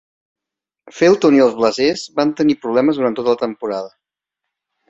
[0.99, 3.97] Felton i els Blazers van tenir problemes durant tota la temporada.